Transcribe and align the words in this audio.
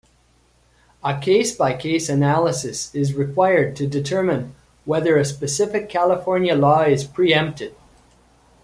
A 1.03 1.19
case-by-case 1.19 2.09
analysis 2.09 2.89
is 2.95 3.13
required 3.13 3.75
to 3.75 3.85
determine 3.85 4.55
whether 4.83 5.15
a 5.15 5.23
specific 5.23 5.89
California 5.89 6.55
law 6.55 6.81
is 6.81 7.03
preempted. 7.03 7.75